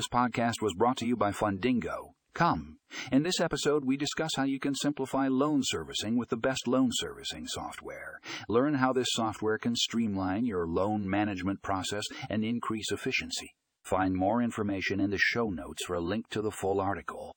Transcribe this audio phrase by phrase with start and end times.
[0.00, 2.12] This podcast was brought to you by Fundingo.
[2.32, 2.78] Come.
[3.12, 6.88] In this episode, we discuss how you can simplify loan servicing with the best loan
[6.90, 8.18] servicing software.
[8.48, 13.50] Learn how this software can streamline your loan management process and increase efficiency.
[13.84, 17.34] Find more information in the show notes for a link to the full article.